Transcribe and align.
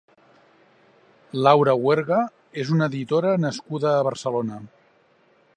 Laura 1.47 1.75
Huerga 1.83 2.23
és 2.63 2.73
una 2.77 2.89
editora 2.93 3.37
nascuda 3.47 3.95
a 3.99 4.03
Barcelona. 4.11 4.63